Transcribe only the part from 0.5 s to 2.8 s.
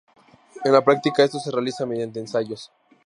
En la práctica, esto se realiza mediante ensayos.